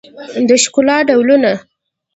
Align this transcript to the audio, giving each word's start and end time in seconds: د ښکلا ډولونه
د 0.47 0.49
ښکلا 0.63 0.97
ډولونه 1.07 1.51